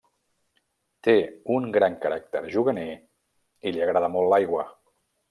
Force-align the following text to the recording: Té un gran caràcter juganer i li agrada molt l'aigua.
Té 1.07 1.13
un 1.57 1.67
gran 1.75 1.97
caràcter 2.05 2.41
juganer 2.57 2.87
i 3.69 3.75
li 3.77 3.85
agrada 3.89 4.11
molt 4.17 4.33
l'aigua. 4.33 4.65